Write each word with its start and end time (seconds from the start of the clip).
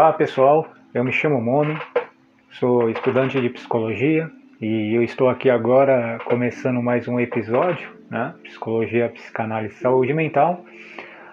Olá 0.00 0.14
pessoal, 0.14 0.66
eu 0.94 1.04
me 1.04 1.12
chamo 1.12 1.38
Momi, 1.42 1.78
sou 2.52 2.88
estudante 2.88 3.38
de 3.38 3.50
psicologia 3.50 4.30
e 4.58 4.96
eu 4.96 5.02
estou 5.02 5.28
aqui 5.28 5.50
agora 5.50 6.18
começando 6.24 6.82
mais 6.82 7.06
um 7.06 7.20
episódio, 7.20 7.86
né? 8.10 8.34
Psicologia, 8.42 9.10
Psicanálise 9.10 9.74
e 9.74 9.76
Saúde 9.76 10.14
Mental. 10.14 10.64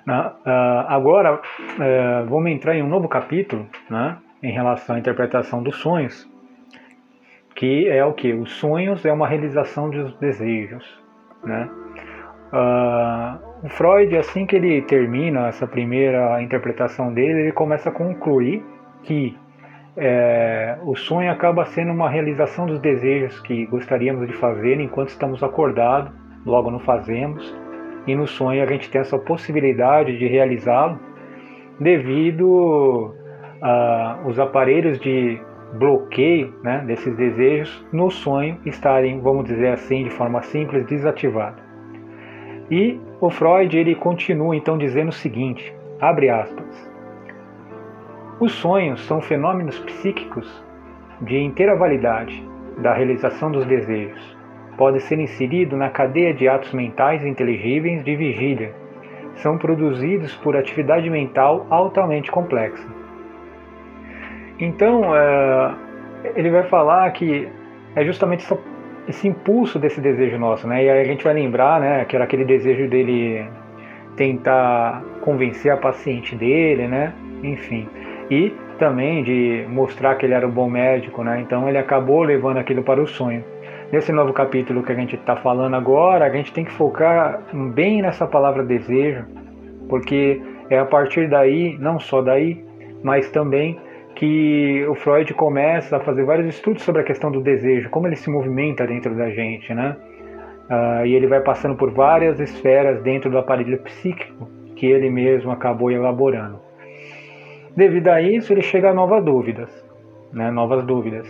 Uh, 0.05 0.83
agora 0.89 1.35
uh, 1.35 2.27
vamos 2.27 2.51
entrar 2.51 2.75
em 2.75 2.83
um 2.83 2.89
novo 2.89 3.07
capítulo 3.07 3.65
né? 3.89 4.17
em 4.43 4.51
relação 4.51 4.97
à 4.97 4.99
interpretação 4.99 5.63
dos 5.63 5.77
sonhos, 5.77 6.29
que 7.55 7.87
é 7.87 8.03
o 8.03 8.11
que? 8.11 8.33
Os 8.33 8.51
sonhos 8.51 9.05
é 9.05 9.13
uma 9.13 9.29
realização 9.29 9.89
dos 9.89 10.13
desejos. 10.17 10.85
Né? 11.41 11.69
Uh, 12.51 13.65
o 13.65 13.69
Freud, 13.69 14.15
assim 14.15 14.45
que 14.45 14.55
ele 14.55 14.81
termina 14.83 15.47
essa 15.47 15.67
primeira 15.67 16.41
interpretação 16.41 17.13
dele, 17.13 17.41
ele 17.41 17.51
começa 17.51 17.89
a 17.89 17.91
concluir 17.91 18.63
que 19.03 19.35
é, 19.95 20.77
o 20.83 20.95
sonho 20.95 21.31
acaba 21.31 21.65
sendo 21.65 21.91
uma 21.91 22.07
realização 22.07 22.67
dos 22.67 22.79
desejos 22.79 23.39
que 23.41 23.65
gostaríamos 23.65 24.27
de 24.27 24.33
fazer 24.33 24.79
enquanto 24.79 25.09
estamos 25.09 25.41
acordados, 25.41 26.11
logo 26.45 26.69
não 26.69 26.79
fazemos, 26.79 27.57
e 28.05 28.15
no 28.15 28.27
sonho 28.27 28.61
a 28.61 28.65
gente 28.67 28.89
tem 28.91 29.01
essa 29.01 29.17
possibilidade 29.17 30.17
de 30.17 30.27
realizá-lo 30.27 30.99
devido 31.79 33.15
aos 33.59 34.37
aparelhos 34.37 34.99
de 34.99 35.41
bloqueio 35.73 36.53
né, 36.63 36.83
desses 36.85 37.15
desejos 37.17 37.85
no 37.91 38.11
sonho 38.11 38.57
estarem, 38.65 39.19
vamos 39.19 39.45
dizer 39.45 39.69
assim, 39.69 40.03
de 40.03 40.11
forma 40.11 40.41
simples, 40.43 40.85
desativados. 40.85 41.66
E 42.69 42.99
o 43.21 43.29
Freud 43.29 43.77
ele 43.77 43.95
continua 43.95 44.55
então 44.55 44.77
dizendo 44.77 45.09
o 45.09 45.13
seguinte, 45.13 45.73
abre 46.01 46.29
aspas, 46.29 46.91
os 48.39 48.51
sonhos 48.51 49.01
são 49.07 49.19
fenômenos 49.21 49.79
psíquicos 49.79 50.63
de 51.21 51.37
inteira 51.39 51.75
validade 51.75 52.43
da 52.77 52.93
realização 52.93 53.51
dos 53.51 53.65
desejos. 53.65 54.37
Pode 54.77 54.99
ser 55.01 55.17
inserido 55.17 55.75
na 55.75 55.89
cadeia 55.89 56.33
de 56.33 56.47
atos 56.47 56.71
mentais 56.73 57.25
inteligíveis 57.25 58.03
de 58.03 58.15
vigília. 58.15 58.75
São 59.35 59.57
produzidos 59.57 60.35
por 60.35 60.55
atividade 60.55 61.09
mental 61.09 61.65
altamente 61.69 62.29
complexa. 62.29 62.87
Então, 64.59 65.15
é, 65.15 65.75
ele 66.35 66.51
vai 66.51 66.63
falar 66.63 67.09
que 67.11 67.47
é 67.95 68.03
justamente 68.05 68.43
essa 68.43 68.57
esse 69.07 69.27
impulso 69.27 69.79
desse 69.79 70.01
desejo 70.01 70.37
nosso, 70.37 70.67
né? 70.67 70.83
E 70.83 70.89
aí 70.89 71.01
a 71.01 71.03
gente 71.05 71.23
vai 71.23 71.33
lembrar, 71.33 71.79
né, 71.79 72.05
que 72.05 72.15
era 72.15 72.25
aquele 72.25 72.43
desejo 72.43 72.89
dele 72.89 73.45
tentar 74.15 75.03
convencer 75.21 75.71
a 75.71 75.77
paciente 75.77 76.35
dele, 76.35 76.87
né? 76.87 77.13
Enfim. 77.43 77.87
E 78.29 78.53
também 78.77 79.23
de 79.23 79.65
mostrar 79.69 80.15
que 80.15 80.25
ele 80.25 80.33
era 80.33 80.47
um 80.47 80.51
bom 80.51 80.69
médico, 80.69 81.23
né? 81.23 81.39
Então 81.41 81.67
ele 81.69 81.77
acabou 81.77 82.23
levando 82.23 82.57
aquilo 82.57 82.83
para 82.83 83.01
o 83.01 83.07
sonho. 83.07 83.43
Nesse 83.91 84.11
novo 84.11 84.33
capítulo 84.33 84.83
que 84.83 84.91
a 84.91 84.95
gente 84.95 85.15
está 85.15 85.35
falando 85.37 85.75
agora, 85.75 86.25
a 86.25 86.29
gente 86.29 86.51
tem 86.51 86.65
que 86.65 86.71
focar 86.71 87.41
bem 87.73 88.01
nessa 88.01 88.27
palavra 88.27 88.63
desejo, 88.63 89.25
porque 89.87 90.41
é 90.69 90.77
a 90.77 90.85
partir 90.85 91.29
daí, 91.29 91.77
não 91.79 91.97
só 91.97 92.21
daí, 92.21 92.65
mas 93.01 93.29
também 93.29 93.79
que 94.17 94.83
o 94.87 94.95
Freud 94.95 95.31
começa 95.35 95.97
a 95.97 95.99
fazer 95.99 96.25
vários 96.25 96.47
estudos 96.47 96.81
sobre 96.81 97.01
a 97.01 97.03
questão 97.03 97.31
do 97.31 97.39
desejo, 97.39 97.87
como 97.91 98.07
ele 98.07 98.15
se 98.15 98.31
movimenta 98.31 98.85
dentro 98.87 99.15
da 99.15 99.29
gente, 99.29 99.71
né? 99.75 99.95
Uh, 100.67 101.05
e 101.05 101.13
ele 101.13 101.27
vai 101.27 101.39
passando 101.41 101.75
por 101.75 101.91
várias 101.91 102.39
esferas 102.39 102.99
dentro 103.03 103.29
do 103.29 103.37
aparelho 103.37 103.79
psíquico 103.83 104.49
que 104.75 104.87
ele 104.87 105.11
mesmo 105.11 105.51
acabou 105.51 105.91
elaborando. 105.91 106.59
Devido 107.75 108.07
a 108.07 108.19
isso, 108.19 108.51
ele 108.51 108.63
chega 108.63 108.89
a 108.89 108.93
novas 108.93 109.23
dúvidas, 109.23 109.69
né? 110.33 110.49
Novas 110.49 110.83
dúvidas. 110.83 111.27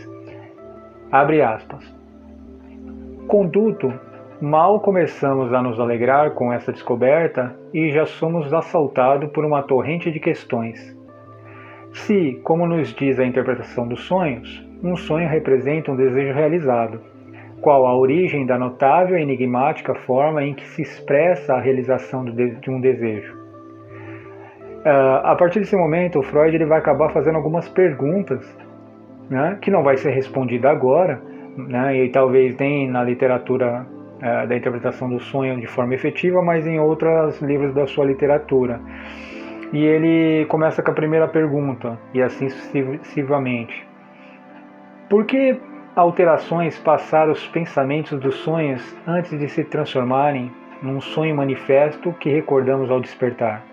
Abre 1.11 1.41
aspas. 1.41 1.83
Conduto, 3.27 3.93
mal 4.39 4.79
começamos 4.79 5.53
a 5.53 5.61
nos 5.61 5.77
alegrar 5.77 6.31
com 6.31 6.53
essa 6.53 6.71
descoberta 6.71 7.53
e 7.73 7.91
já 7.91 8.05
somos 8.05 8.53
assaltados 8.53 9.29
por 9.31 9.43
uma 9.43 9.61
torrente 9.61 10.09
de 10.09 10.21
questões 10.21 10.96
se, 11.99 12.39
como 12.43 12.65
nos 12.65 12.93
diz 12.93 13.19
a 13.19 13.25
interpretação 13.25 13.87
dos 13.87 14.01
sonhos, 14.03 14.65
um 14.83 14.95
sonho 14.95 15.27
representa 15.27 15.91
um 15.91 15.95
desejo 15.95 16.33
realizado, 16.33 17.01
qual 17.61 17.87
a 17.87 17.97
origem 17.97 18.45
da 18.45 18.57
notável 18.57 19.17
e 19.17 19.21
enigmática 19.21 19.95
forma 19.95 20.43
em 20.43 20.53
que 20.53 20.65
se 20.67 20.81
expressa 20.81 21.55
a 21.55 21.59
realização 21.59 22.23
de 22.23 22.69
um 22.69 22.79
desejo. 22.79 23.35
Uh, 24.85 25.19
a 25.23 25.35
partir 25.35 25.59
desse 25.59 25.75
momento, 25.75 26.19
o 26.19 26.23
Freud 26.23 26.55
ele 26.55 26.65
vai 26.65 26.79
acabar 26.79 27.09
fazendo 27.09 27.35
algumas 27.35 27.67
perguntas, 27.67 28.45
né, 29.29 29.57
que 29.61 29.71
não 29.71 29.83
vai 29.83 29.97
ser 29.97 30.11
respondida 30.11 30.69
agora, 30.69 31.21
né, 31.57 31.97
e 31.97 32.09
talvez 32.09 32.55
nem 32.57 32.89
na 32.89 33.03
literatura 33.03 33.85
uh, 34.17 34.47
da 34.47 34.55
interpretação 34.55 35.09
do 35.09 35.19
sonho 35.19 35.59
de 35.59 35.67
forma 35.67 35.95
efetiva, 35.95 36.41
mas 36.41 36.65
em 36.65 36.79
outros 36.79 37.41
livros 37.41 37.73
da 37.73 37.87
sua 37.87 38.05
literatura. 38.05 38.79
E 39.73 39.83
ele 39.83 40.45
começa 40.45 40.81
com 40.81 40.91
a 40.91 40.93
primeira 40.93 41.27
pergunta, 41.27 41.99
e 42.13 42.21
assim 42.21 42.49
sucessivamente. 42.49 43.85
Por 45.09 45.25
que 45.25 45.59
alterações 45.95 46.79
passar 46.79 47.29
os 47.29 47.45
pensamentos 47.47 48.19
dos 48.19 48.35
sonhos 48.35 48.95
antes 49.05 49.37
de 49.37 49.49
se 49.49 49.63
transformarem 49.63 50.51
num 50.81 51.01
sonho 51.01 51.35
manifesto 51.35 52.13
que 52.13 52.29
recordamos 52.29 52.89
ao 52.89 53.01
despertar? 53.01 53.63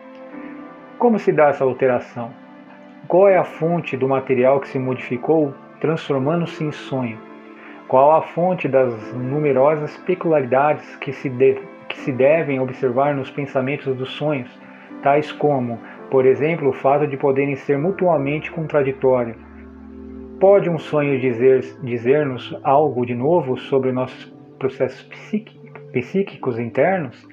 Como 0.98 1.18
se 1.18 1.30
dá 1.30 1.48
essa 1.48 1.64
alteração? 1.64 2.30
Qual 3.06 3.28
é 3.28 3.36
a 3.36 3.44
fonte 3.44 3.96
do 3.96 4.08
material 4.08 4.58
que 4.58 4.68
se 4.68 4.78
modificou, 4.78 5.54
transformando-se 5.80 6.64
em 6.64 6.72
sonho? 6.72 7.18
Qual 7.86 8.12
a 8.12 8.22
fonte 8.22 8.66
das 8.66 9.12
numerosas 9.12 9.96
peculiaridades 9.98 10.96
que 10.96 11.12
se, 11.12 11.28
de, 11.28 11.60
que 11.88 11.98
se 11.98 12.10
devem 12.10 12.58
observar 12.58 13.14
nos 13.14 13.30
pensamentos 13.30 13.94
dos 13.94 14.10
sonhos, 14.12 14.50
tais 15.04 15.30
como, 15.30 15.78
por 16.10 16.24
exemplo, 16.24 16.70
o 16.70 16.72
fato 16.72 17.06
de 17.06 17.16
poderem 17.18 17.54
ser 17.56 17.78
mutuamente 17.78 18.50
contraditórios. 18.50 19.36
Pode 20.40 20.70
um 20.70 20.78
sonho 20.78 21.20
dizer-nos 21.20 21.78
dizer 21.82 22.26
algo 22.64 23.04
de 23.04 23.14
novo 23.14 23.56
sobre 23.58 23.92
nossos 23.92 24.32
processos 24.58 25.02
psíquicos 25.92 26.58
internos? 26.58 27.28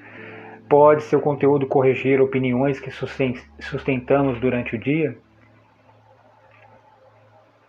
Pode 0.70 1.04
seu 1.04 1.22
conteúdo 1.22 1.66
corrigir 1.66 2.22
opiniões 2.22 2.80
que 2.80 2.92
sustentamos 2.92 4.40
durante 4.40 4.76
o 4.76 4.80
dia? 4.80 5.18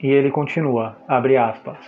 E 0.00 0.10
ele 0.10 0.32
continua, 0.32 0.96
abre 1.06 1.36
aspas. 1.36 1.78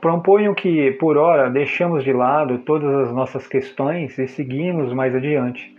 Proponho 0.00 0.54
que, 0.54 0.92
por 0.92 1.16
ora, 1.16 1.50
deixamos 1.50 2.04
de 2.04 2.12
lado 2.12 2.58
todas 2.58 2.94
as 3.08 3.12
nossas 3.12 3.48
questões 3.48 4.16
e 4.16 4.28
seguimos 4.28 4.92
mais 4.92 5.12
adiante 5.12 5.76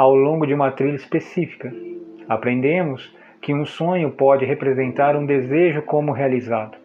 ao 0.00 0.14
longo 0.14 0.46
de 0.46 0.54
uma 0.54 0.70
trilha 0.70 0.96
específica. 0.96 1.70
Aprendemos 2.26 3.14
que 3.42 3.52
um 3.52 3.66
sonho 3.66 4.10
pode 4.10 4.46
representar 4.46 5.14
um 5.14 5.26
desejo 5.26 5.82
como 5.82 6.10
realizado. 6.10 6.78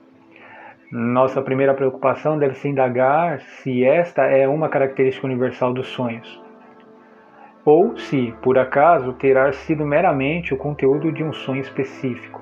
Nossa 0.91 1.41
primeira 1.41 1.73
preocupação 1.73 2.37
deve 2.37 2.55
se 2.55 2.67
indagar 2.67 3.39
se 3.39 3.85
esta 3.85 4.23
é 4.23 4.45
uma 4.49 4.67
característica 4.67 5.25
universal 5.25 5.73
dos 5.73 5.87
sonhos, 5.87 6.43
ou 7.63 7.95
se, 7.95 8.33
por 8.41 8.57
acaso, 8.57 9.13
terá 9.13 9.49
sido 9.53 9.85
meramente 9.85 10.53
o 10.53 10.57
conteúdo 10.57 11.09
de 11.09 11.23
um 11.23 11.31
sonho 11.31 11.61
específico, 11.61 12.41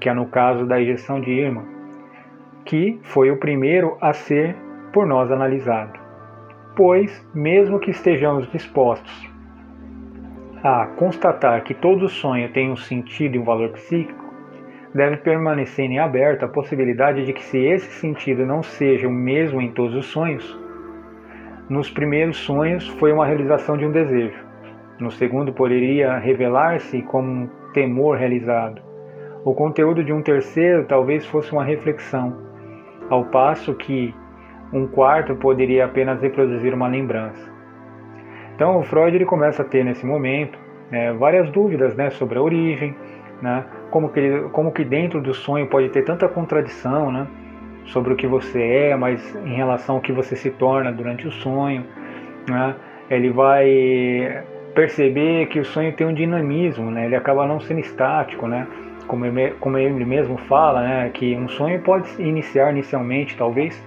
que 0.00 0.08
é 0.08 0.14
no 0.14 0.24
caso 0.24 0.64
da 0.64 0.80
injeção 0.80 1.20
de 1.20 1.32
Irma, 1.32 1.66
que 2.64 2.98
foi 3.02 3.30
o 3.30 3.36
primeiro 3.36 3.98
a 4.00 4.14
ser 4.14 4.56
por 4.90 5.06
nós 5.06 5.30
analisado. 5.30 6.00
Pois, 6.74 7.28
mesmo 7.34 7.78
que 7.78 7.90
estejamos 7.90 8.50
dispostos 8.50 9.37
a 10.70 10.86
constatar 10.86 11.64
que 11.64 11.72
todo 11.72 12.10
sonho 12.10 12.52
tem 12.52 12.70
um 12.70 12.76
sentido 12.76 13.36
e 13.36 13.38
um 13.38 13.44
valor 13.44 13.70
psíquico, 13.70 14.22
deve 14.94 15.16
permanecer 15.16 15.86
em 15.86 15.98
aberto 15.98 16.44
a 16.44 16.48
possibilidade 16.48 17.24
de 17.24 17.32
que, 17.32 17.42
se 17.42 17.56
esse 17.56 17.90
sentido 17.98 18.44
não 18.44 18.62
seja 18.62 19.08
o 19.08 19.10
mesmo 19.10 19.62
em 19.62 19.72
todos 19.72 19.94
os 19.94 20.04
sonhos, 20.06 20.60
nos 21.70 21.90
primeiros 21.90 22.36
sonhos 22.36 22.86
foi 22.86 23.12
uma 23.12 23.24
realização 23.24 23.78
de 23.78 23.86
um 23.86 23.90
desejo, 23.90 24.38
no 25.00 25.10
segundo 25.10 25.54
poderia 25.54 26.18
revelar-se 26.18 27.00
como 27.00 27.30
um 27.30 27.48
temor 27.72 28.18
realizado. 28.18 28.82
O 29.46 29.54
conteúdo 29.54 30.04
de 30.04 30.12
um 30.12 30.20
terceiro 30.20 30.84
talvez 30.84 31.24
fosse 31.24 31.50
uma 31.50 31.64
reflexão, 31.64 32.36
ao 33.08 33.24
passo 33.24 33.74
que 33.74 34.14
um 34.70 34.86
quarto 34.86 35.34
poderia 35.34 35.86
apenas 35.86 36.20
reproduzir 36.20 36.74
uma 36.74 36.88
lembrança. 36.88 37.57
Então 38.58 38.76
o 38.76 38.82
Freud 38.82 39.14
ele 39.14 39.24
começa 39.24 39.62
a 39.62 39.64
ter 39.64 39.84
nesse 39.84 40.04
momento 40.04 40.58
né, 40.90 41.12
várias 41.12 41.48
dúvidas 41.48 41.94
né, 41.94 42.10
sobre 42.10 42.38
a 42.38 42.42
origem, 42.42 42.92
né, 43.40 43.64
como, 43.88 44.08
que 44.08 44.48
como 44.50 44.72
que 44.72 44.84
dentro 44.84 45.20
do 45.20 45.32
sonho 45.32 45.68
pode 45.68 45.90
ter 45.90 46.02
tanta 46.02 46.26
contradição 46.26 47.12
né, 47.12 47.28
sobre 47.84 48.12
o 48.12 48.16
que 48.16 48.26
você 48.26 48.60
é, 48.60 48.96
mas 48.96 49.32
em 49.46 49.54
relação 49.54 49.94
ao 49.94 50.00
que 50.00 50.10
você 50.10 50.34
se 50.34 50.50
torna 50.50 50.90
durante 50.90 51.24
o 51.28 51.30
sonho. 51.30 51.84
Né, 52.50 52.74
ele 53.08 53.30
vai 53.30 54.42
perceber 54.74 55.46
que 55.46 55.60
o 55.60 55.64
sonho 55.64 55.92
tem 55.92 56.04
um 56.04 56.12
dinamismo, 56.12 56.90
né, 56.90 57.06
ele 57.06 57.14
acaba 57.14 57.46
não 57.46 57.60
sendo 57.60 57.78
estático, 57.78 58.48
né, 58.48 58.66
como 59.06 59.24
ele, 59.24 59.52
como 59.60 59.78
ele 59.78 60.04
mesmo 60.04 60.36
fala, 60.36 60.82
né, 60.82 61.10
que 61.14 61.36
um 61.36 61.46
sonho 61.46 61.80
pode 61.82 62.08
iniciar 62.20 62.72
inicialmente, 62.72 63.36
talvez, 63.36 63.80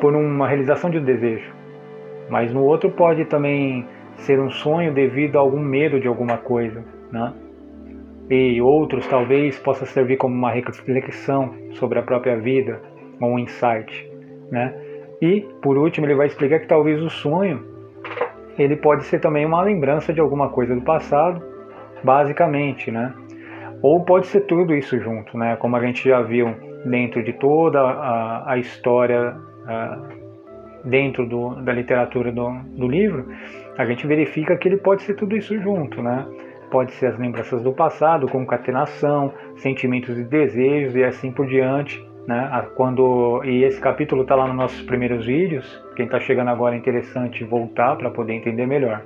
por 0.00 0.12
uma 0.12 0.48
realização 0.48 0.90
de 0.90 0.98
um 0.98 1.04
desejo, 1.04 1.54
mas 2.28 2.52
no 2.52 2.62
outro 2.64 2.90
pode 2.90 3.24
também 3.24 3.86
ser 4.18 4.40
um 4.40 4.50
sonho 4.50 4.92
devido 4.92 5.36
a 5.36 5.40
algum 5.40 5.60
medo 5.60 6.00
de 6.00 6.08
alguma 6.08 6.38
coisa, 6.38 6.84
né? 7.12 7.32
E 8.28 8.60
outros 8.60 9.06
talvez 9.06 9.58
possa 9.58 9.86
servir 9.86 10.16
como 10.16 10.34
uma 10.34 10.50
reflexão 10.50 11.54
sobre 11.72 11.98
a 11.98 12.02
própria 12.02 12.36
vida, 12.36 12.80
ou 13.20 13.30
um 13.30 13.38
insight, 13.38 14.10
né? 14.50 14.74
E 15.20 15.42
por 15.62 15.76
último 15.76 16.06
ele 16.06 16.14
vai 16.14 16.26
explicar 16.26 16.60
que 16.60 16.66
talvez 16.66 17.00
o 17.02 17.08
sonho 17.08 17.62
ele 18.58 18.76
pode 18.76 19.04
ser 19.04 19.20
também 19.20 19.44
uma 19.44 19.62
lembrança 19.62 20.12
de 20.12 20.20
alguma 20.20 20.48
coisa 20.48 20.74
do 20.74 20.80
passado, 20.80 21.42
basicamente, 22.02 22.90
né? 22.90 23.12
Ou 23.82 24.04
pode 24.04 24.26
ser 24.26 24.40
tudo 24.42 24.74
isso 24.74 24.98
junto, 24.98 25.36
né? 25.36 25.56
Como 25.56 25.76
a 25.76 25.80
gente 25.80 26.08
já 26.08 26.22
viu 26.22 26.54
dentro 26.84 27.22
de 27.22 27.32
toda 27.34 27.80
a, 27.80 28.52
a 28.52 28.58
história, 28.58 29.36
dentro 30.86 31.26
do, 31.26 31.56
da 31.62 31.72
literatura 31.72 32.32
do, 32.32 32.48
do 32.76 32.88
livro, 32.88 33.26
a 33.76 33.84
gente 33.84 34.06
verifica 34.06 34.56
que 34.56 34.68
ele 34.68 34.78
pode 34.78 35.02
ser 35.02 35.14
tudo 35.14 35.36
isso 35.36 35.58
junto, 35.60 36.02
né? 36.02 36.26
Pode 36.70 36.92
ser 36.92 37.06
as 37.06 37.18
lembranças 37.18 37.62
do 37.62 37.72
passado, 37.72 38.26
concatenação, 38.28 39.32
sentimentos 39.56 40.18
e 40.18 40.24
desejos 40.24 40.96
e 40.96 41.04
assim 41.04 41.30
por 41.30 41.46
diante. 41.46 42.04
Né? 42.26 42.66
Quando, 42.74 43.40
e 43.44 43.62
esse 43.62 43.80
capítulo 43.80 44.22
está 44.22 44.34
lá 44.34 44.48
nos 44.48 44.56
nossos 44.56 44.82
primeiros 44.82 45.24
vídeos. 45.24 45.80
Quem 45.94 46.06
está 46.06 46.18
chegando 46.18 46.48
agora 46.48 46.74
é 46.74 46.78
interessante 46.78 47.44
voltar 47.44 47.96
para 47.96 48.10
poder 48.10 48.32
entender 48.32 48.66
melhor. 48.66 49.02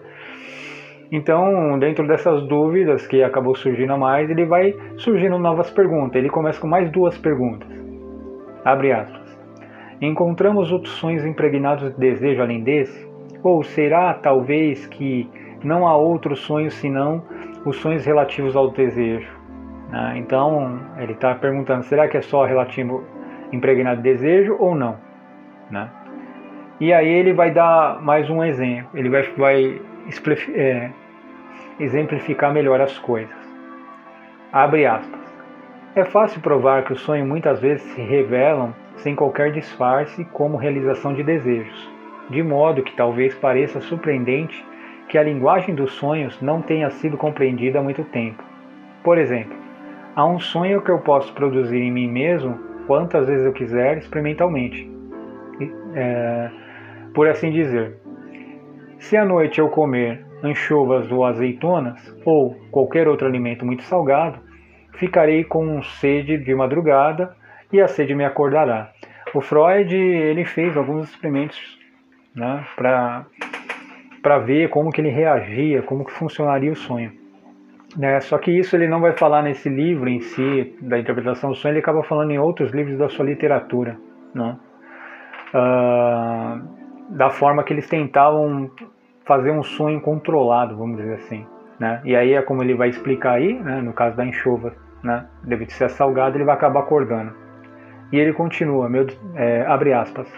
Então, 1.12 1.78
dentro 1.78 2.06
dessas 2.06 2.42
dúvidas 2.46 3.06
que 3.06 3.22
acabou 3.22 3.54
surgindo 3.54 3.92
a 3.92 3.98
mais, 3.98 4.30
ele 4.30 4.46
vai 4.46 4.74
surgindo 4.96 5.38
novas 5.38 5.68
perguntas. 5.70 6.16
Ele 6.16 6.30
começa 6.30 6.58
com 6.60 6.68
mais 6.68 6.90
duas 6.90 7.18
perguntas. 7.18 7.68
Abre 8.64 8.92
aspas. 8.92 9.19
Encontramos 10.00 10.72
outros 10.72 10.94
sonhos 10.94 11.24
impregnados 11.26 11.92
de 11.92 11.98
desejo 11.98 12.40
além 12.40 12.62
desse? 12.62 13.08
Ou 13.42 13.62
será, 13.62 14.14
talvez, 14.14 14.86
que 14.86 15.28
não 15.62 15.86
há 15.86 15.94
outros 15.96 16.40
sonhos 16.40 16.74
senão 16.74 17.22
os 17.66 17.76
sonhos 17.76 18.04
relativos 18.06 18.56
ao 18.56 18.70
desejo? 18.70 19.30
Né? 19.90 20.14
Então, 20.16 20.80
ele 20.98 21.12
está 21.12 21.34
perguntando: 21.34 21.84
será 21.84 22.08
que 22.08 22.16
é 22.16 22.22
só 22.22 22.44
relativo 22.44 23.04
impregnado 23.52 24.02
de 24.02 24.10
desejo 24.10 24.56
ou 24.58 24.74
não? 24.74 24.96
Né? 25.70 25.90
E 26.80 26.94
aí 26.94 27.08
ele 27.08 27.34
vai 27.34 27.50
dar 27.50 28.00
mais 28.00 28.30
um 28.30 28.42
exemplo. 28.42 28.98
Ele 28.98 29.10
vai, 29.10 29.22
vai 29.36 29.80
é, 30.54 30.90
exemplificar 31.78 32.54
melhor 32.54 32.80
as 32.80 32.98
coisas. 32.98 33.36
Abre 34.50 34.86
aspas. 34.86 35.20
É 35.94 36.04
fácil 36.04 36.40
provar 36.40 36.84
que 36.84 36.92
os 36.92 37.00
sonhos 37.00 37.28
muitas 37.28 37.60
vezes 37.60 37.82
se 37.82 38.00
revelam 38.00 38.72
sem 39.02 39.14
qualquer 39.14 39.52
disfarce 39.52 40.24
como 40.26 40.56
realização 40.56 41.12
de 41.12 41.22
desejos 41.22 42.00
de 42.30 42.42
modo 42.42 42.82
que 42.82 42.96
talvez 42.96 43.34
pareça 43.34 43.80
surpreendente 43.80 44.64
que 45.08 45.18
a 45.18 45.22
linguagem 45.22 45.74
dos 45.74 45.92
sonhos 45.94 46.40
não 46.40 46.62
tenha 46.62 46.88
sido 46.90 47.16
compreendida 47.16 47.80
há 47.80 47.82
muito 47.82 48.04
tempo. 48.04 48.42
Por 49.02 49.18
exemplo, 49.18 49.56
há 50.14 50.24
um 50.24 50.38
sonho 50.38 50.80
que 50.80 50.90
eu 50.90 51.00
posso 51.00 51.32
produzir 51.34 51.78
em 51.78 51.90
mim 51.90 52.08
mesmo 52.08 52.56
quantas 52.86 53.26
vezes 53.26 53.44
eu 53.44 53.52
quiser 53.52 53.98
experimentalmente. 53.98 54.88
É, 55.94 56.50
por 57.12 57.26
assim 57.28 57.50
dizer, 57.50 57.96
se 58.98 59.16
à 59.16 59.24
noite 59.24 59.58
eu 59.58 59.68
comer 59.68 60.24
anchovas 60.44 61.10
ou 61.10 61.24
azeitonas 61.24 62.16
ou 62.24 62.54
qualquer 62.70 63.08
outro 63.08 63.26
alimento 63.26 63.66
muito 63.66 63.82
salgado, 63.82 64.38
ficarei 64.94 65.42
com 65.42 65.82
sede 65.82 66.38
de 66.38 66.54
madrugada 66.54 67.34
e 67.72 67.80
a 67.80 67.88
sede 67.88 68.14
me 68.14 68.24
acordará. 68.24 68.90
O 69.34 69.40
Freud 69.40 69.94
ele 69.94 70.44
fez 70.44 70.76
alguns 70.76 71.08
experimentos 71.10 71.78
né, 72.34 72.66
para 72.76 74.38
ver 74.38 74.68
como 74.70 74.90
que 74.90 75.00
ele 75.00 75.10
reagia, 75.10 75.82
como 75.82 76.04
que 76.04 76.12
funcionaria 76.12 76.72
o 76.72 76.76
sonho. 76.76 77.12
Né? 77.96 78.20
Só 78.20 78.38
que 78.38 78.50
isso 78.50 78.76
ele 78.76 78.88
não 78.88 79.00
vai 79.00 79.12
falar 79.12 79.42
nesse 79.42 79.68
livro 79.68 80.08
em 80.08 80.20
si, 80.20 80.76
da 80.80 80.98
interpretação 80.98 81.50
do 81.50 81.56
sonho, 81.56 81.72
ele 81.72 81.80
acaba 81.80 82.02
falando 82.02 82.30
em 82.30 82.38
outros 82.38 82.72
livros 82.72 82.98
da 82.98 83.08
sua 83.08 83.24
literatura. 83.24 83.96
Né? 84.34 84.56
Uh, 85.54 86.80
da 87.10 87.30
forma 87.30 87.64
que 87.64 87.72
eles 87.72 87.88
tentavam 87.88 88.70
fazer 89.24 89.50
um 89.50 89.62
sonho 89.62 90.00
controlado, 90.00 90.76
vamos 90.76 90.96
dizer 90.98 91.14
assim. 91.14 91.46
Né? 91.78 92.00
E 92.04 92.14
aí 92.14 92.34
é 92.34 92.42
como 92.42 92.62
ele 92.62 92.74
vai 92.74 92.88
explicar 92.88 93.32
aí, 93.32 93.54
né, 93.54 93.80
no 93.80 93.92
caso 93.92 94.16
da 94.16 94.24
enxova, 94.24 94.74
né, 95.02 95.26
devido 95.42 95.70
ser 95.70 95.88
salgado, 95.90 96.36
ele 96.36 96.44
vai 96.44 96.54
acabar 96.54 96.80
acordando. 96.80 97.32
E 98.12 98.18
ele 98.18 98.32
continua, 98.32 98.88
meu, 98.88 99.06
é, 99.34 99.64
abre 99.66 99.92
aspas. 99.92 100.32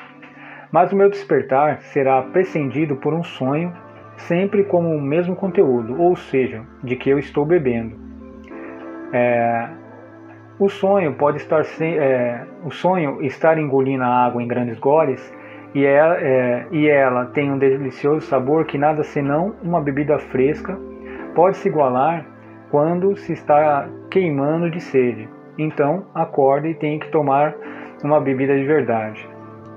Mas 0.70 0.92
o 0.92 0.96
meu 0.96 1.10
despertar 1.10 1.80
será 1.82 2.22
prescindido 2.22 2.96
por 2.96 3.12
um 3.12 3.22
sonho, 3.22 3.72
sempre 4.16 4.64
com 4.64 4.96
o 4.96 5.00
mesmo 5.00 5.34
conteúdo, 5.36 6.00
ou 6.00 6.16
seja, 6.16 6.62
de 6.82 6.96
que 6.96 7.10
eu 7.10 7.18
estou 7.18 7.44
bebendo. 7.44 7.96
É, 9.12 9.68
o 10.58 10.68
sonho 10.68 11.14
pode 11.14 11.38
estar 11.38 11.64
sem, 11.64 11.98
é, 11.98 12.46
o 12.64 12.70
sonho 12.70 13.20
estar 13.22 13.58
engolindo 13.58 14.04
a 14.04 14.24
água 14.24 14.42
em 14.42 14.46
grandes 14.46 14.78
goles 14.78 15.34
e 15.74 15.84
ela, 15.84 16.18
é, 16.18 16.24
é, 16.24 16.66
e 16.70 16.88
ela 16.88 17.26
tem 17.26 17.50
um 17.50 17.58
delicioso 17.58 18.26
sabor 18.26 18.64
que 18.66 18.78
nada 18.78 19.02
senão 19.02 19.54
uma 19.62 19.80
bebida 19.80 20.18
fresca 20.18 20.78
pode 21.34 21.56
se 21.56 21.68
igualar 21.68 22.26
quando 22.70 23.16
se 23.16 23.32
está 23.32 23.88
queimando 24.10 24.70
de 24.70 24.80
sede. 24.80 25.28
Então 25.58 26.06
acorda 26.14 26.68
e 26.68 26.74
tem 26.74 26.98
que 26.98 27.10
tomar 27.10 27.54
uma 28.02 28.20
bebida 28.20 28.56
de 28.56 28.64
verdade. 28.64 29.28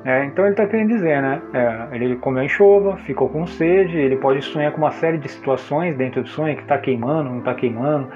É, 0.06 0.24
então 0.26 0.46
ele 0.46 0.54
está 0.54 0.68
querendo 0.68 0.90
dizer, 0.90 1.20
né? 1.20 1.42
É, 1.52 1.96
ele 1.96 2.16
comeu 2.18 2.44
enxova, 2.44 2.96
ficou 2.98 3.28
com 3.28 3.48
sede, 3.48 3.98
ele 3.98 4.16
pode 4.18 4.42
sonhar 4.44 4.72
com 4.72 4.78
uma 4.78 4.92
série 4.92 5.18
de 5.18 5.28
situações 5.28 5.96
dentro 5.96 6.22
do 6.22 6.30
sonho 6.30 6.56
que 6.56 6.62
está 6.62 6.78
queimando, 6.78 7.32
não 7.32 7.40
está 7.40 7.56
queimando. 7.56 8.08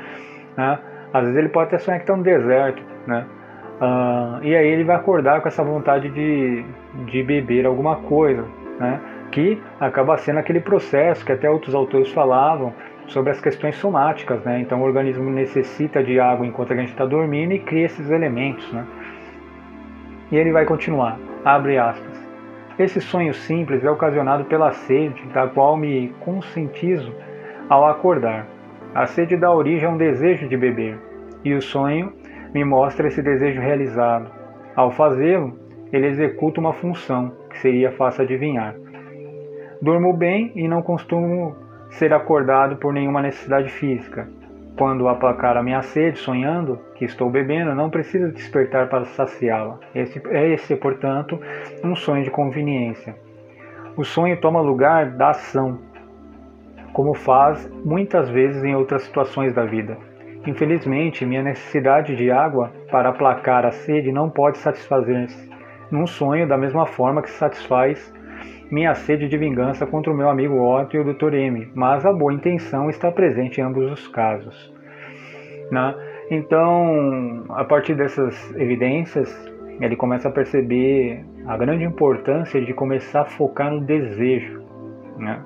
Né? 0.56 0.80
Às 1.12 1.24
vezes 1.24 1.38
ele 1.38 1.50
pode 1.50 1.70
até 1.70 1.80
sonhar 1.80 2.00
que 2.00 2.04
está 2.04 2.16
no 2.16 2.22
deserto, 2.22 2.84
né? 3.08 3.26
Uh, 3.82 4.44
e 4.44 4.56
aí 4.56 4.68
ele 4.68 4.84
vai 4.84 4.98
acordar 4.98 5.42
com 5.42 5.48
essa 5.48 5.64
vontade 5.64 6.10
de, 6.10 6.66
de 7.06 7.24
beber 7.24 7.66
alguma 7.66 7.96
coisa, 7.96 8.46
né? 8.80 9.00
Que 9.32 9.60
acaba 9.80 10.16
sendo 10.18 10.38
aquele 10.38 10.60
processo 10.60 11.26
que 11.26 11.32
até 11.32 11.50
outros 11.50 11.74
autores 11.74 12.12
falavam 12.12 12.74
sobre 13.10 13.32
as 13.32 13.42
questões 13.42 13.76
somáticas, 13.76 14.44
né? 14.44 14.62
Então 14.62 14.82
o 14.82 14.84
organismo 14.84 15.30
necessita 15.30 16.04
de 16.04 16.20
água 16.20 16.46
enquanto 16.46 16.74
a 16.74 16.76
gente 16.76 16.90
está 16.90 17.06
dormindo 17.06 17.54
e 17.54 17.60
cria 17.60 17.86
esses 17.86 18.10
elementos, 18.10 18.72
né? 18.72 18.86
E 20.32 20.38
ele 20.38 20.52
vai 20.52 20.66
continuar 20.66 21.18
abre 21.44 21.78
aspas. 21.78 22.28
Esse 22.78 23.02
sonho 23.02 23.34
simples 23.34 23.84
é 23.84 23.90
ocasionado 23.90 24.46
pela 24.46 24.72
sede, 24.72 25.22
da 25.34 25.48
qual 25.48 25.76
me 25.76 26.14
conscientizo 26.22 27.14
ao 27.68 27.86
acordar. 27.86 28.48
A 28.96 29.06
sede 29.06 29.36
dá 29.36 29.52
origem 29.52 29.88
a 29.88 29.92
um 29.92 29.98
desejo 29.98 30.48
de 30.48 30.58
beber, 30.58 30.98
e 31.44 31.54
o 31.54 31.62
sonho 31.62 32.14
me 32.54 32.64
mostra 32.64 33.08
esse 33.08 33.22
desejo 33.22 33.62
realizado. 33.62 34.32
Ao 34.76 34.92
fazê-lo, 34.92 35.58
ele 35.92 36.08
executa 36.08 36.60
uma 36.60 36.74
função 36.74 37.34
que 37.50 37.60
seria 37.60 37.92
fácil 37.92 38.24
adivinhar. 38.24 38.76
Durmo 39.82 40.14
bem 40.14 40.52
e 40.56 40.68
não 40.68 40.82
costumo 40.82 41.56
ser 41.90 42.14
acordado 42.14 42.78
por 42.78 42.94
nenhuma 42.94 43.22
necessidade 43.22 43.70
física. 43.70 44.28
Quando 44.78 45.10
aplacar 45.10 45.58
a 45.58 45.64
minha 45.64 45.82
sede, 45.82 46.20
sonhando 46.20 46.80
que 46.96 47.04
estou 47.04 47.30
bebendo, 47.30 47.76
não 47.76 47.90
preciso 47.90 48.32
despertar 48.32 48.88
para 48.88 49.06
saciá-la. 49.06 49.80
Esse, 49.94 50.22
é 50.30 50.54
esse, 50.54 50.76
portanto, 50.76 51.40
um 51.84 51.96
sonho 51.96 52.24
de 52.24 52.32
conveniência. 52.32 53.16
O 53.98 54.06
sonho 54.06 54.40
toma 54.40 54.62
lugar 54.62 55.12
da 55.12 55.32
ação, 55.32 55.80
como 56.94 57.14
faz 57.14 57.70
muitas 57.84 58.30
vezes 58.30 58.64
em 58.64 58.76
outras 58.76 59.04
situações 59.04 59.54
da 59.54 59.66
vida. 59.66 59.98
Infelizmente, 60.48 61.26
minha 61.26 61.44
necessidade 61.44 62.16
de 62.16 62.32
água 62.32 62.72
para 62.90 63.10
aplacar 63.10 63.66
a 63.66 63.72
sede 63.72 64.12
não 64.12 64.30
pode 64.30 64.58
satisfazer-se 64.60 65.50
num 65.92 66.06
sonho 66.06 66.48
da 66.48 66.58
mesma 66.58 66.86
forma 66.86 67.22
que 67.22 67.32
satisfaz 67.32 68.14
minha 68.72 68.94
sede 68.94 69.28
de 69.28 69.38
vingança 69.38 69.86
contra 69.86 70.12
o 70.12 70.16
meu 70.16 70.30
amigo 70.30 70.62
Otto 70.62 70.96
e 70.96 71.00
o 71.00 71.14
Dr. 71.14 71.34
M, 71.34 71.72
mas 71.74 72.06
a 72.06 72.14
boa 72.14 72.34
intenção 72.34 72.90
está 72.90 73.12
presente 73.12 73.60
em 73.60 73.64
ambos 73.64 73.92
os 73.92 74.08
casos. 74.08 74.74
Né? 75.72 75.96
Então, 76.30 77.46
a 77.50 77.64
partir 77.64 77.96
dessas 77.96 78.56
evidências, 78.56 79.30
ele 79.80 79.96
começa 79.96 80.28
a 80.28 80.32
perceber 80.32 81.26
a 81.48 81.58
grande 81.58 81.84
importância 81.84 82.62
de 82.62 82.74
começar 82.74 83.22
a 83.22 83.26
focar 83.26 83.72
no 83.72 83.82
desejo. 83.82 84.64
Né? 85.18 85.42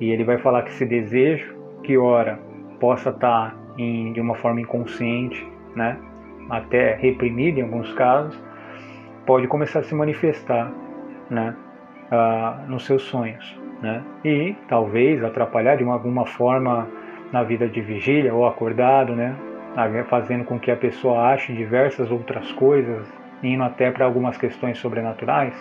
E 0.00 0.10
ele 0.10 0.24
vai 0.24 0.38
falar 0.38 0.62
que 0.62 0.70
esse 0.70 0.84
desejo, 0.84 1.54
que 1.82 1.96
ora 1.96 2.38
possa 2.80 3.10
estar 3.10 3.56
em, 3.78 4.12
de 4.12 4.20
uma 4.20 4.34
forma 4.34 4.60
inconsciente, 4.60 5.46
né? 5.76 5.96
até 6.48 6.94
reprimido 6.94 7.58
em 7.58 7.62
alguns 7.62 7.92
casos, 7.92 8.36
pode 9.24 9.46
começar 9.46 9.80
a 9.80 9.82
se 9.82 9.94
manifestar 9.94 10.72
né? 11.30 11.54
Uh, 12.10 12.68
nos 12.68 12.84
seus 12.84 13.02
sonhos. 13.02 13.58
Né? 13.80 14.02
E 14.24 14.56
talvez 14.68 15.24
atrapalhar 15.24 15.76
de 15.76 15.84
uma, 15.84 15.94
alguma 15.94 16.26
forma 16.26 16.86
na 17.32 17.42
vida 17.42 17.68
de 17.68 17.80
vigília 17.80 18.34
ou 18.34 18.46
acordado, 18.46 19.14
né? 19.14 19.34
fazendo 20.08 20.44
com 20.44 20.58
que 20.58 20.70
a 20.70 20.76
pessoa 20.76 21.28
ache 21.28 21.52
diversas 21.52 22.10
outras 22.10 22.50
coisas, 22.52 23.06
indo 23.42 23.62
até 23.62 23.90
para 23.90 24.04
algumas 24.04 24.36
questões 24.36 24.78
sobrenaturais. 24.78 25.54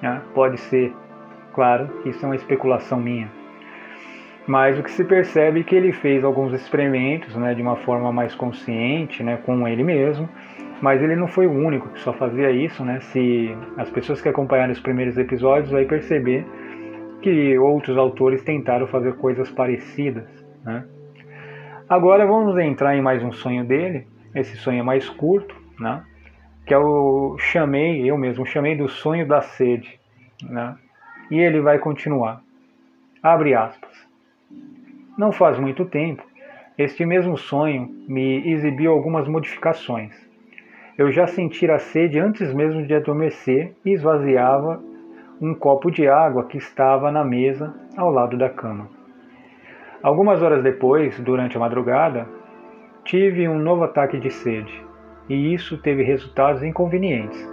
Né? 0.00 0.20
Pode 0.34 0.60
ser, 0.60 0.94
claro, 1.54 1.88
isso 2.04 2.24
é 2.24 2.28
uma 2.28 2.36
especulação 2.36 3.00
minha. 3.00 3.28
Mas 4.46 4.78
o 4.78 4.82
que 4.82 4.90
se 4.90 5.04
percebe 5.04 5.60
é 5.60 5.62
que 5.62 5.74
ele 5.74 5.92
fez 5.92 6.24
alguns 6.24 6.52
experimentos 6.52 7.34
né, 7.36 7.54
de 7.54 7.62
uma 7.62 7.76
forma 7.76 8.12
mais 8.12 8.34
consciente 8.34 9.22
né, 9.22 9.38
com 9.44 9.66
ele 9.68 9.84
mesmo, 9.84 10.28
mas 10.82 11.00
ele 11.00 11.14
não 11.14 11.28
foi 11.28 11.46
o 11.46 11.52
único 11.52 11.88
que 11.90 12.00
só 12.00 12.12
fazia 12.12 12.50
isso. 12.50 12.84
Né? 12.84 12.98
Se 13.00 13.56
as 13.78 13.88
pessoas 13.88 14.20
que 14.20 14.28
acompanharam 14.28 14.72
os 14.72 14.80
primeiros 14.80 15.16
episódios 15.16 15.70
vai 15.70 15.84
perceber 15.84 16.44
que 17.22 17.56
outros 17.56 17.96
autores 17.96 18.42
tentaram 18.42 18.88
fazer 18.88 19.14
coisas 19.14 19.48
parecidas. 19.48 20.26
Né? 20.64 20.84
Agora 21.88 22.26
vamos 22.26 22.58
entrar 22.58 22.96
em 22.96 23.00
mais 23.00 23.22
um 23.22 23.30
sonho 23.30 23.64
dele. 23.64 24.08
Esse 24.34 24.56
sonho 24.56 24.80
é 24.80 24.82
mais 24.82 25.08
curto, 25.08 25.54
né? 25.78 26.02
que 26.66 26.74
eu 26.74 27.36
chamei, 27.38 28.10
eu 28.10 28.18
mesmo 28.18 28.44
chamei 28.44 28.76
do 28.76 28.88
sonho 28.88 29.26
da 29.26 29.40
sede. 29.40 30.00
Né? 30.42 30.74
E 31.30 31.38
ele 31.38 31.60
vai 31.60 31.78
continuar. 31.78 32.42
Abre 33.22 33.54
aspas. 33.54 33.92
Não 35.16 35.30
faz 35.30 35.60
muito 35.60 35.84
tempo, 35.84 36.24
este 36.76 37.06
mesmo 37.06 37.36
sonho 37.36 37.88
me 38.08 38.50
exibiu 38.50 38.90
algumas 38.90 39.28
modificações. 39.28 40.31
Eu 40.98 41.10
já 41.10 41.26
sentira 41.26 41.76
a 41.76 41.78
sede 41.78 42.18
antes 42.18 42.52
mesmo 42.52 42.86
de 42.86 42.94
adormecer 42.94 43.72
e 43.82 43.92
esvaziava 43.92 44.78
um 45.40 45.54
copo 45.54 45.90
de 45.90 46.06
água 46.06 46.44
que 46.44 46.58
estava 46.58 47.10
na 47.10 47.24
mesa 47.24 47.74
ao 47.96 48.10
lado 48.10 48.36
da 48.36 48.50
cama. 48.50 48.88
Algumas 50.02 50.42
horas 50.42 50.62
depois, 50.62 51.18
durante 51.20 51.56
a 51.56 51.60
madrugada, 51.60 52.28
tive 53.04 53.48
um 53.48 53.58
novo 53.58 53.84
ataque 53.84 54.18
de 54.18 54.30
sede, 54.30 54.84
e 55.28 55.54
isso 55.54 55.78
teve 55.78 56.02
resultados 56.02 56.62
inconvenientes. 56.62 57.50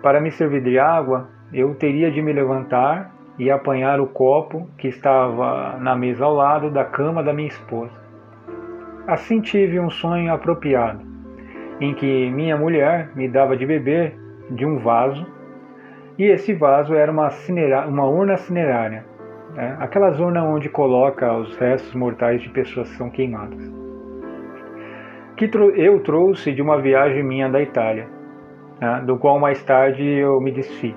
Para 0.00 0.20
me 0.20 0.30
servir 0.30 0.62
de 0.62 0.78
água, 0.78 1.28
eu 1.52 1.74
teria 1.74 2.12
de 2.12 2.22
me 2.22 2.32
levantar 2.32 3.12
e 3.38 3.50
apanhar 3.50 4.00
o 4.00 4.06
copo 4.06 4.68
que 4.78 4.86
estava 4.86 5.78
na 5.80 5.96
mesa 5.96 6.24
ao 6.24 6.34
lado 6.34 6.70
da 6.70 6.84
cama 6.84 7.24
da 7.24 7.32
minha 7.32 7.48
esposa. 7.48 7.92
Assim 9.06 9.40
tive 9.40 9.80
um 9.80 9.90
sonho 9.90 10.32
apropriado, 10.32 11.15
em 11.80 11.94
que 11.94 12.30
minha 12.30 12.56
mulher 12.56 13.10
me 13.14 13.28
dava 13.28 13.56
de 13.56 13.66
beber 13.66 14.16
de 14.50 14.64
um 14.64 14.78
vaso 14.78 15.26
e 16.18 16.24
esse 16.24 16.54
vaso 16.54 16.94
era 16.94 17.12
uma, 17.12 17.28
uma 17.86 18.06
urna 18.06 18.36
cinerária, 18.38 19.04
né? 19.54 19.76
aquelas 19.78 20.18
onde 20.18 20.68
coloca 20.68 21.30
os 21.34 21.56
restos 21.58 21.94
mortais 21.94 22.40
de 22.40 22.48
pessoas 22.48 22.88
que 22.90 22.96
são 22.96 23.10
queimadas. 23.10 23.60
Que 25.36 25.50
eu 25.74 26.00
trouxe 26.00 26.52
de 26.52 26.62
uma 26.62 26.80
viagem 26.80 27.22
minha 27.22 27.50
da 27.50 27.60
Itália, 27.60 28.08
né? 28.80 29.02
do 29.06 29.18
qual 29.18 29.38
mais 29.38 29.62
tarde 29.62 30.02
eu 30.02 30.40
me 30.40 30.50
desfiz. 30.50 30.96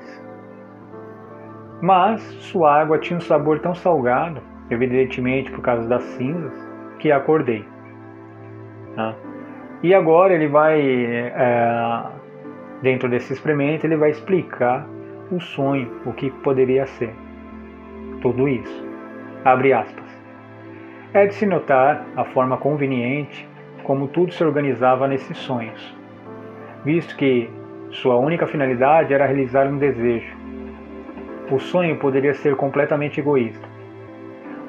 Mas 1.82 2.22
sua 2.22 2.82
água 2.82 2.98
tinha 2.98 3.18
um 3.18 3.22
sabor 3.22 3.60
tão 3.60 3.76
salgado, 3.76 4.42
evidentemente 4.70 5.52
por 5.52 5.62
causa 5.62 5.88
das 5.88 6.04
cinzas, 6.04 6.54
que 7.00 7.12
acordei. 7.12 7.66
Né? 8.96 9.16
E 9.82 9.94
agora 9.94 10.34
ele 10.34 10.48
vai, 10.48 10.82
é, 10.82 12.04
dentro 12.82 13.08
desse 13.08 13.32
experimento, 13.32 13.86
ele 13.88 13.96
vai 13.96 14.10
explicar 14.10 14.86
o 15.32 15.40
sonho, 15.40 15.90
o 16.06 16.12
que 16.12 16.30
poderia 16.30 16.86
ser. 16.86 17.14
Tudo 18.22 18.50
isso. 18.50 18.86
Abre 19.46 19.72
aspas. 19.72 20.04
É 21.14 21.26
de 21.26 21.34
se 21.34 21.46
notar 21.46 22.06
a 22.18 22.26
forma 22.26 22.58
conveniente 22.58 23.48
como 23.84 24.10
tudo 24.10 24.34
se 24.34 24.44
organizava 24.44 25.08
nesses 25.08 25.38
sonhos, 25.38 25.98
visto 26.84 27.16
que 27.16 27.50
sua 27.90 28.18
única 28.18 28.46
finalidade 28.46 29.14
era 29.14 29.26
realizar 29.26 29.66
um 29.66 29.78
desejo. 29.78 30.38
O 31.50 31.58
sonho 31.58 31.98
poderia 31.98 32.34
ser 32.34 32.56
completamente 32.56 33.20
egoísta. 33.20 33.68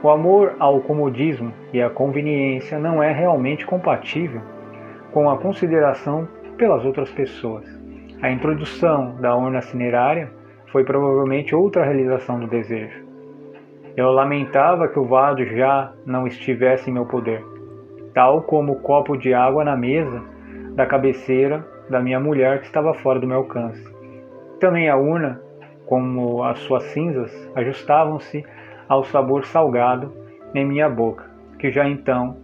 O 0.02 0.08
amor 0.08 0.54
ao 0.58 0.80
comodismo 0.80 1.52
e 1.72 1.82
à 1.82 1.90
conveniência 1.90 2.78
não 2.78 3.02
é 3.02 3.12
realmente 3.12 3.66
compatível 3.66 4.40
com 5.12 5.28
a 5.28 5.38
consideração 5.38 6.28
pelas 6.56 6.84
outras 6.84 7.10
pessoas. 7.10 7.64
A 8.22 8.30
introdução 8.30 9.16
da 9.20 9.34
urna 9.34 9.60
cinerária 9.62 10.30
foi 10.66 10.84
provavelmente 10.84 11.54
outra 11.54 11.84
realização 11.84 12.38
do 12.38 12.46
desejo. 12.46 13.04
Eu 13.96 14.10
lamentava 14.10 14.88
que 14.88 14.98
o 14.98 15.04
vaso 15.04 15.44
já 15.44 15.92
não 16.06 16.26
estivesse 16.26 16.90
em 16.90 16.92
meu 16.92 17.06
poder, 17.06 17.44
tal 18.14 18.42
como 18.42 18.72
o 18.72 18.80
copo 18.80 19.16
de 19.16 19.34
água 19.34 19.64
na 19.64 19.76
mesa 19.76 20.22
da 20.74 20.86
cabeceira 20.86 21.66
da 21.88 22.00
minha 22.00 22.20
mulher 22.20 22.60
que 22.60 22.66
estava 22.66 22.94
fora 22.94 23.18
do 23.18 23.26
meu 23.26 23.38
alcance. 23.38 23.84
Também 24.60 24.88
a 24.88 24.96
urna, 24.96 25.40
como 25.86 26.44
as 26.44 26.58
suas 26.60 26.84
cinzas, 26.84 27.32
ajustavam-se 27.56 28.44
ao 28.88 29.02
sabor 29.04 29.44
salgado 29.44 30.12
em 30.54 30.64
minha 30.64 30.88
boca, 30.88 31.24
que 31.58 31.70
já 31.70 31.88
então 31.88 32.36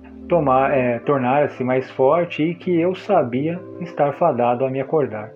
é, 0.73 0.99
tornara-se 1.01 1.63
mais 1.63 1.91
forte 1.91 2.43
e 2.43 2.55
que 2.55 2.81
eu 2.81 2.95
sabia 2.95 3.61
estar 3.81 4.13
fadado 4.15 4.65
a 4.65 4.71
me 4.71 4.81
acordar. 4.81 5.31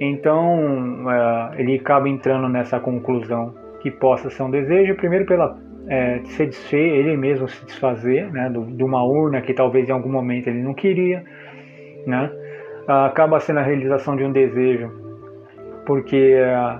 Então 0.00 1.10
é, 1.10 1.60
ele 1.60 1.76
acaba 1.76 2.08
entrando 2.08 2.48
nessa 2.48 2.80
conclusão 2.80 3.54
que 3.80 3.90
possa 3.90 4.30
ser 4.30 4.42
um 4.42 4.50
desejo, 4.50 4.94
primeiro 4.94 5.26
pela 5.26 5.56
é, 5.88 6.20
se 6.24 6.46
desfer, 6.46 6.78
ele 6.78 7.16
mesmo 7.16 7.48
se 7.48 7.64
desfazer 7.66 8.30
né, 8.32 8.50
de 8.50 8.82
uma 8.82 9.04
urna 9.04 9.40
que 9.42 9.52
talvez 9.52 9.88
em 9.88 9.92
algum 9.92 10.10
momento 10.10 10.48
ele 10.48 10.62
não 10.62 10.72
queria, 10.72 11.22
né, 12.06 12.30
acaba 12.86 13.38
sendo 13.40 13.60
a 13.60 13.62
realização 13.62 14.16
de 14.16 14.24
um 14.24 14.32
desejo, 14.32 14.90
porque 15.86 16.36
é, 16.38 16.78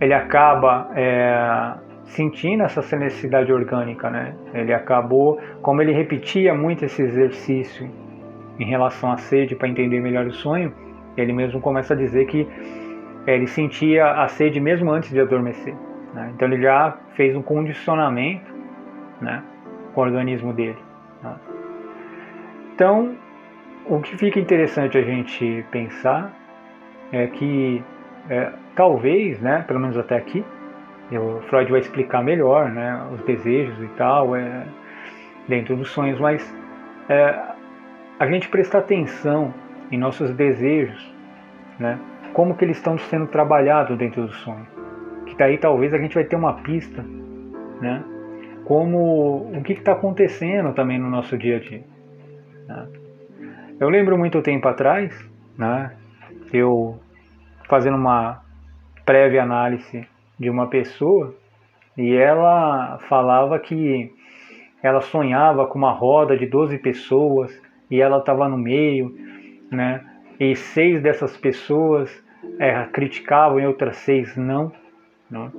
ele 0.00 0.12
acaba 0.12 0.90
é, 0.94 1.74
sentindo 2.04 2.62
essa 2.62 2.80
necessidade 2.96 3.52
orgânica, 3.52 4.10
né? 4.10 4.34
Ele 4.52 4.72
acabou, 4.72 5.40
como 5.60 5.80
ele 5.80 5.92
repetia 5.92 6.54
muito 6.54 6.84
esse 6.84 7.02
exercício 7.02 7.88
em 8.58 8.66
relação 8.66 9.12
à 9.12 9.16
sede 9.16 9.54
para 9.54 9.68
entender 9.68 10.00
melhor 10.00 10.26
o 10.26 10.32
sonho, 10.32 10.72
ele 11.16 11.32
mesmo 11.32 11.60
começa 11.60 11.94
a 11.94 11.96
dizer 11.96 12.26
que 12.26 12.46
é, 13.26 13.34
ele 13.34 13.46
sentia 13.46 14.22
a 14.22 14.28
sede 14.28 14.60
mesmo 14.60 14.90
antes 14.90 15.10
de 15.10 15.20
adormecer. 15.20 15.74
Né? 16.14 16.32
Então 16.34 16.48
ele 16.48 16.60
já 16.60 16.96
fez 17.14 17.34
um 17.36 17.42
condicionamento 17.42 18.52
né, 19.20 19.42
com 19.94 20.00
o 20.00 20.04
organismo 20.04 20.52
dele. 20.52 20.78
Né? 21.22 21.34
Então, 22.74 23.16
o 23.86 24.00
que 24.00 24.16
fica 24.16 24.38
interessante 24.38 24.98
a 24.98 25.02
gente 25.02 25.64
pensar 25.70 26.32
é 27.12 27.26
que 27.26 27.82
é, 28.28 28.52
talvez, 28.74 29.40
né, 29.40 29.64
pelo 29.66 29.80
menos 29.80 29.96
até 29.96 30.16
aqui, 30.16 30.44
o 31.18 31.40
Freud 31.48 31.70
vai 31.70 31.80
explicar 31.80 32.22
melhor 32.22 32.70
né, 32.70 33.06
os 33.12 33.20
desejos 33.22 33.78
e 33.82 33.88
tal 33.96 34.34
é, 34.36 34.66
dentro 35.48 35.76
dos 35.76 35.90
sonhos, 35.90 36.18
mas 36.20 36.54
é, 37.08 37.38
a 38.18 38.26
gente 38.26 38.48
prestar 38.48 38.78
atenção 38.78 39.52
em 39.90 39.98
nossos 39.98 40.32
desejos, 40.32 41.12
né? 41.78 41.98
Como 42.32 42.56
que 42.56 42.64
eles 42.64 42.78
estão 42.78 42.96
sendo 42.96 43.26
trabalhados 43.26 43.96
dentro 43.98 44.26
do 44.26 44.32
sonho? 44.32 44.66
Que 45.26 45.36
daí 45.36 45.58
talvez 45.58 45.92
a 45.92 45.98
gente 45.98 46.14
vai 46.14 46.24
ter 46.24 46.36
uma 46.36 46.54
pista, 46.62 47.04
né? 47.80 48.02
Como 48.64 49.50
o 49.54 49.62
que 49.62 49.72
está 49.72 49.92
acontecendo 49.92 50.72
também 50.72 50.98
no 50.98 51.10
nosso 51.10 51.36
dia 51.36 51.56
a 51.56 51.60
dia. 51.60 51.82
Né? 52.66 52.88
Eu 53.80 53.90
lembro 53.90 54.16
muito 54.16 54.40
tempo 54.40 54.66
atrás, 54.68 55.12
né? 55.58 55.92
Eu 56.52 56.98
fazendo 57.68 57.96
uma 57.96 58.40
prévia 59.04 59.42
análise 59.42 60.06
de 60.42 60.50
uma 60.50 60.66
pessoa 60.66 61.34
e 61.96 62.14
ela 62.14 62.98
falava 63.08 63.58
que 63.58 64.12
ela 64.82 65.00
sonhava 65.00 65.66
com 65.66 65.78
uma 65.78 65.92
roda 65.92 66.36
de 66.36 66.46
12 66.46 66.76
pessoas 66.78 67.50
e 67.90 68.00
ela 68.00 68.18
estava 68.18 68.48
no 68.48 68.58
meio 68.58 69.14
né? 69.70 70.04
E 70.38 70.54
seis 70.54 71.00
dessas 71.00 71.36
pessoas 71.36 72.10
é, 72.58 72.84
criticavam 72.92 73.60
e 73.60 73.66
outras 73.66 73.96
seis 73.96 74.36
não. 74.36 74.72
Né? 75.30 75.50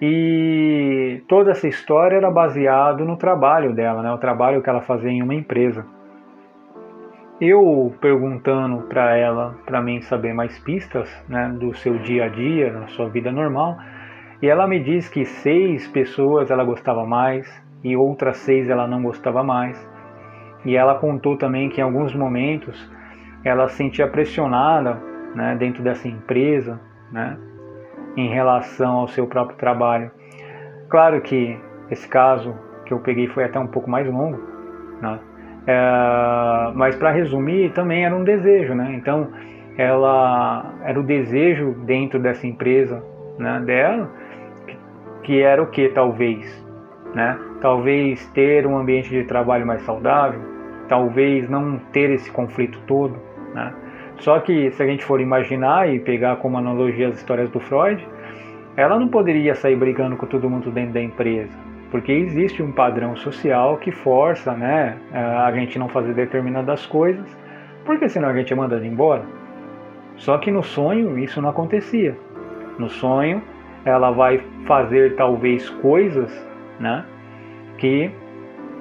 E 0.00 1.22
toda 1.28 1.50
essa 1.52 1.68
história 1.68 2.16
era 2.16 2.30
baseado 2.30 3.04
no 3.04 3.16
trabalho 3.16 3.72
dela, 3.72 4.02
né? 4.02 4.12
O 4.12 4.18
trabalho 4.18 4.62
que 4.62 4.70
ela 4.70 4.80
fazia 4.80 5.10
em 5.10 5.22
uma 5.22 5.34
empresa. 5.34 5.84
Eu 7.44 7.92
perguntando 8.00 8.82
para 8.82 9.16
ela, 9.16 9.56
para 9.66 9.82
mim 9.82 10.00
saber 10.00 10.32
mais 10.32 10.56
pistas, 10.60 11.10
né, 11.28 11.48
do 11.48 11.74
seu 11.74 11.98
dia 11.98 12.26
a 12.26 12.28
dia, 12.28 12.72
na 12.72 12.86
sua 12.86 13.08
vida 13.08 13.32
normal, 13.32 13.76
e 14.40 14.46
ela 14.46 14.64
me 14.68 14.78
diz 14.78 15.08
que 15.08 15.24
seis 15.24 15.88
pessoas 15.88 16.52
ela 16.52 16.62
gostava 16.62 17.04
mais 17.04 17.44
e 17.82 17.96
outras 17.96 18.36
seis 18.36 18.70
ela 18.70 18.86
não 18.86 19.02
gostava 19.02 19.42
mais. 19.42 19.76
E 20.64 20.76
ela 20.76 20.94
contou 21.00 21.36
também 21.36 21.68
que 21.68 21.80
em 21.80 21.82
alguns 21.82 22.14
momentos 22.14 22.88
ela 23.44 23.66
se 23.66 23.74
sentia 23.74 24.06
pressionada 24.06 25.02
né, 25.34 25.56
dentro 25.56 25.82
dessa 25.82 26.06
empresa 26.06 26.80
né, 27.10 27.36
em 28.16 28.28
relação 28.28 28.98
ao 28.98 29.08
seu 29.08 29.26
próprio 29.26 29.58
trabalho. 29.58 30.12
Claro 30.88 31.20
que 31.20 31.58
esse 31.90 32.06
caso 32.08 32.54
que 32.86 32.94
eu 32.94 33.00
peguei 33.00 33.26
foi 33.26 33.42
até 33.42 33.58
um 33.58 33.66
pouco 33.66 33.90
mais 33.90 34.06
longo, 34.06 34.40
né, 35.00 35.18
É, 35.66 36.72
mas 36.74 36.96
para 36.96 37.10
resumir, 37.10 37.72
também 37.72 38.04
era 38.04 38.14
um 38.14 38.24
desejo, 38.24 38.74
né? 38.74 38.92
Então, 38.94 39.28
ela 39.76 40.74
era 40.84 40.98
o 40.98 41.02
desejo 41.02 41.72
dentro 41.84 42.18
dessa 42.18 42.46
empresa 42.46 43.02
né, 43.38 43.62
dela, 43.64 44.10
que, 45.22 45.40
era 45.40 45.62
o 45.62 45.66
que 45.66 45.88
talvez, 45.88 46.66
né? 47.14 47.38
Talvez 47.60 48.26
ter 48.32 48.66
um 48.66 48.76
ambiente 48.76 49.08
de 49.08 49.24
trabalho 49.24 49.66
mais 49.66 49.82
saudável, 49.82 50.40
talvez 50.88 51.48
não 51.48 51.78
ter 51.92 52.10
esse 52.10 52.30
conflito 52.30 52.80
todo, 52.86 53.16
né? 53.54 53.72
Só 54.18 54.38
que 54.40 54.70
se 54.72 54.82
a 54.82 54.86
gente 54.86 55.04
for 55.04 55.20
imaginar 55.20 55.92
e 55.92 55.98
pegar 55.98 56.36
como 56.36 56.58
analogia 56.58 57.08
as 57.08 57.16
histórias 57.16 57.50
do 57.50 57.60
Freud, 57.60 58.06
ela 58.76 58.98
não 58.98 59.08
poderia 59.08 59.54
sair 59.54 59.76
brigando 59.76 60.16
com 60.16 60.26
todo 60.26 60.48
mundo 60.48 60.70
dentro 60.70 60.94
da 60.94 61.02
empresa, 61.02 61.56
porque 61.92 62.10
existe 62.10 62.62
um 62.62 62.72
padrão 62.72 63.14
social 63.14 63.76
que 63.76 63.92
força, 63.92 64.54
né, 64.54 64.96
a 65.12 65.52
gente 65.52 65.78
não 65.78 65.90
fazer 65.90 66.14
determinadas 66.14 66.86
coisas, 66.86 67.38
porque 67.84 68.08
senão 68.08 68.30
a 68.30 68.34
gente 68.34 68.52
manda 68.54 68.84
embora. 68.84 69.22
Só 70.16 70.38
que 70.38 70.50
no 70.50 70.62
sonho 70.62 71.18
isso 71.18 71.42
não 71.42 71.50
acontecia. 71.50 72.16
No 72.78 72.88
sonho 72.88 73.42
ela 73.84 74.10
vai 74.10 74.40
fazer 74.66 75.16
talvez 75.16 75.68
coisas, 75.68 76.32
né, 76.80 77.04
que 77.76 78.10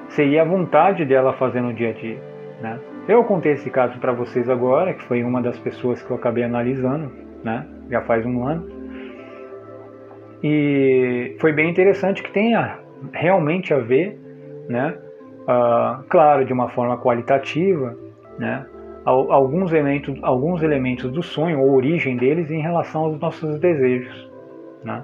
seria 0.07 0.43
a 0.43 0.45
vontade 0.45 1.03
dela 1.03 1.33
fazer 1.33 1.59
no 1.59 1.73
dia 1.73 1.89
a 1.89 1.93
dia, 1.93 2.17
né? 2.61 2.79
Eu 3.09 3.25
contei 3.25 3.53
esse 3.53 3.69
caso 3.69 3.99
para 3.99 4.13
vocês 4.13 4.49
agora, 4.49 4.93
que 4.93 5.03
foi 5.03 5.21
uma 5.21 5.41
das 5.41 5.59
pessoas 5.59 6.01
que 6.01 6.09
eu 6.09 6.15
acabei 6.15 6.45
analisando, 6.45 7.11
né? 7.43 7.67
Já 7.89 8.01
faz 8.03 8.25
um 8.25 8.45
ano. 8.45 8.69
E 10.43 11.35
foi 11.41 11.51
bem 11.51 11.69
interessante 11.69 12.23
que 12.23 12.31
tenha 12.31 12.79
realmente 13.13 13.73
a 13.73 13.79
ver, 13.79 14.19
né? 14.67 14.97
Uh, 15.41 16.03
claro, 16.07 16.45
de 16.45 16.53
uma 16.53 16.69
forma 16.69 16.97
qualitativa, 16.97 17.97
né? 18.37 18.65
Alguns 19.03 19.73
elementos, 19.73 20.19
alguns 20.21 20.61
elementos 20.61 21.11
do 21.11 21.23
sonho 21.23 21.59
ou 21.59 21.73
origem 21.73 22.17
deles 22.17 22.51
em 22.51 22.61
relação 22.61 23.05
aos 23.05 23.19
nossos 23.19 23.59
desejos, 23.59 24.29
né? 24.83 25.03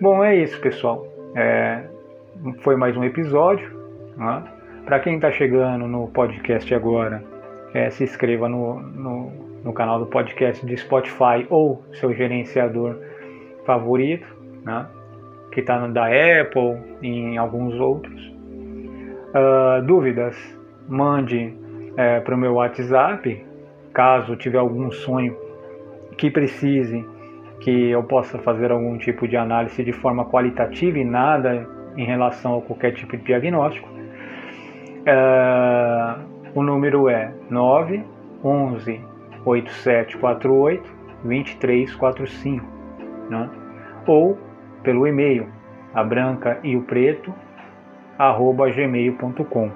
Bom, 0.00 0.22
é 0.22 0.36
isso, 0.36 0.60
pessoal. 0.60 1.06
É, 1.34 1.84
foi 2.58 2.76
mais 2.76 2.96
um 2.96 3.04
episódio. 3.04 3.70
Né? 4.16 4.42
Para 4.84 5.00
quem 5.00 5.14
está 5.14 5.30
chegando 5.30 5.86
no 5.86 6.08
podcast 6.08 6.74
agora, 6.74 7.22
é, 7.72 7.88
se 7.90 8.04
inscreva 8.04 8.48
no, 8.48 8.80
no, 8.80 9.32
no, 9.64 9.72
canal 9.72 9.98
do 9.98 10.06
podcast 10.06 10.64
de 10.66 10.76
Spotify 10.76 11.46
ou 11.48 11.82
seu 11.94 12.12
gerenciador 12.12 12.98
favorito, 13.64 14.26
né? 14.62 14.86
Que 15.54 15.60
está 15.60 15.86
da 15.86 16.06
Apple 16.06 16.76
e 17.00 17.08
em 17.08 17.38
alguns 17.38 17.78
outros. 17.78 18.20
Uh, 19.32 19.82
dúvidas, 19.84 20.36
mande 20.88 21.54
é, 21.96 22.20
para 22.20 22.34
o 22.34 22.38
meu 22.38 22.54
WhatsApp, 22.54 23.44
caso 23.92 24.36
tiver 24.36 24.58
algum 24.58 24.90
sonho 24.90 25.36
que 26.18 26.30
precise 26.30 27.04
que 27.60 27.90
eu 27.90 28.02
possa 28.02 28.38
fazer 28.38 28.70
algum 28.70 28.98
tipo 28.98 29.26
de 29.26 29.36
análise 29.36 29.82
de 29.82 29.92
forma 29.92 30.24
qualitativa 30.26 30.98
e 30.98 31.04
nada 31.04 31.66
em 31.96 32.04
relação 32.04 32.58
a 32.58 32.62
qualquer 32.62 32.92
tipo 32.92 33.16
de 33.16 33.24
diagnóstico. 33.24 33.88
Uh, 35.06 36.20
o 36.54 36.62
número 36.62 37.08
é 37.08 37.32
911 37.48 39.00
8748 39.44 40.82
2345, 41.24 42.66
né? 43.30 43.48
ou 44.06 44.38
pelo 44.84 45.06
e-mail 45.06 45.48
a 45.92 46.04
branca 46.04 46.58
e 46.62 46.76
o 46.76 46.82
preto 46.82 47.34
arroba 48.18 48.70
gmail.com. 48.70 49.70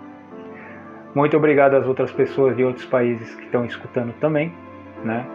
Muito 1.14 1.37
obrigado 1.37 1.75
às 1.75 1.87
outras 1.87 2.12
pessoas 2.12 2.57
de 2.57 2.62
outros 2.62 2.85
países 2.87 3.35
que 3.35 3.44
estão 3.44 3.64
escutando 3.64 4.12
também, 4.21 4.53
né? 5.05 5.27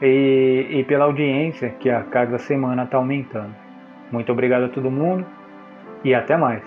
E, 0.00 0.66
e 0.70 0.84
pela 0.84 1.06
audiência 1.06 1.70
que 1.70 1.88
a 1.88 2.02
cada 2.02 2.38
semana 2.38 2.84
está 2.84 2.98
aumentando. 2.98 3.54
Muito 4.10 4.30
obrigado 4.30 4.64
a 4.64 4.68
todo 4.68 4.90
mundo 4.90 5.24
e 6.04 6.14
até 6.14 6.36
mais. 6.36 6.62